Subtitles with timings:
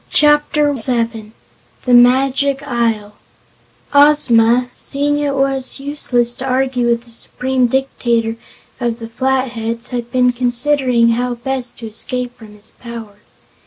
[0.09, 1.33] Chapter Seven
[1.85, 3.13] The Magic Isle
[3.93, 8.35] Ozma, seeing it was useless to argue with the Supreme Dictator
[8.79, 13.17] of the Flatheads, had been considering how best to escape from his power.